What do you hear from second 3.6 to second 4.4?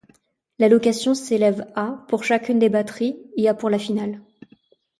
la finale.